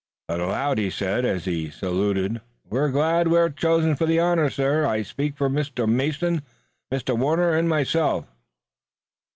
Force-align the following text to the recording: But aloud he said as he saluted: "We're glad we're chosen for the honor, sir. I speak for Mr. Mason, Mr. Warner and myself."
But 0.27 0.39
aloud 0.39 0.79
he 0.79 0.89
said 0.89 1.25
as 1.25 1.45
he 1.45 1.69
saluted: 1.69 2.41
"We're 2.67 2.89
glad 2.89 3.27
we're 3.27 3.51
chosen 3.51 3.95
for 3.95 4.07
the 4.07 4.19
honor, 4.19 4.49
sir. 4.49 4.83
I 4.83 5.03
speak 5.03 5.37
for 5.37 5.47
Mr. 5.47 5.87
Mason, 5.87 6.41
Mr. 6.91 7.15
Warner 7.15 7.51
and 7.53 7.69
myself." 7.69 8.25